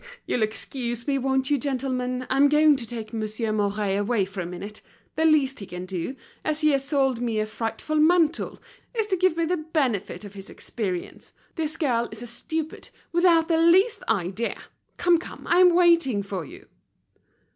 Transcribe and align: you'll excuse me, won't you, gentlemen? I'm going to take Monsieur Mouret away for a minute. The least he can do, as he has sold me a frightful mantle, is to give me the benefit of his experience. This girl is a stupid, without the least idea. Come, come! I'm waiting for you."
you'll 0.25 0.41
excuse 0.41 1.05
me, 1.07 1.19
won't 1.19 1.51
you, 1.51 1.59
gentlemen? 1.59 2.25
I'm 2.27 2.49
going 2.49 2.75
to 2.75 2.87
take 2.87 3.13
Monsieur 3.13 3.51
Mouret 3.51 3.97
away 3.99 4.25
for 4.25 4.41
a 4.41 4.47
minute. 4.47 4.81
The 5.15 5.25
least 5.25 5.59
he 5.59 5.67
can 5.67 5.85
do, 5.85 6.15
as 6.43 6.61
he 6.61 6.69
has 6.71 6.83
sold 6.83 7.21
me 7.21 7.39
a 7.39 7.45
frightful 7.45 7.97
mantle, 7.97 8.59
is 8.95 9.05
to 9.05 9.15
give 9.15 9.37
me 9.37 9.45
the 9.45 9.57
benefit 9.57 10.25
of 10.25 10.33
his 10.33 10.49
experience. 10.49 11.33
This 11.53 11.77
girl 11.77 12.09
is 12.11 12.23
a 12.23 12.25
stupid, 12.25 12.89
without 13.11 13.47
the 13.47 13.59
least 13.59 14.01
idea. 14.09 14.59
Come, 14.97 15.19
come! 15.19 15.45
I'm 15.47 15.75
waiting 15.75 16.23
for 16.23 16.45
you." 16.45 16.67